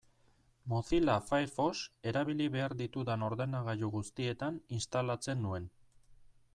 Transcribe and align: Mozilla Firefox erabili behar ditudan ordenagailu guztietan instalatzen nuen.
Mozilla 0.71 1.17
Firefox 1.25 1.81
erabili 2.13 2.47
behar 2.57 2.75
ditudan 2.81 3.27
ordenagailu 3.29 3.91
guztietan 3.99 4.59
instalatzen 4.79 5.45
nuen. 5.49 5.71